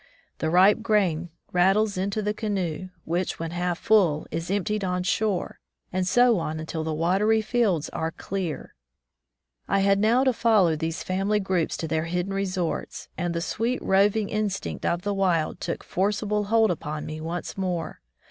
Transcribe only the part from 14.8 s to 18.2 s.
of the wild took forcible hold upon me once more.